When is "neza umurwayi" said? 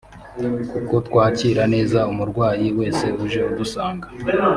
1.73-2.67